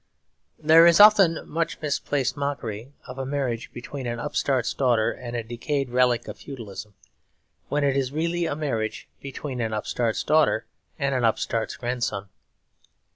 [0.57, 5.43] There is often much misplaced mockery of a marriage between an upstart's daughter and a
[5.43, 6.95] decayed relic of feudalism;
[7.69, 10.65] when it is really a marriage between an upstart's daughter
[10.97, 12.29] and an upstart's grandson.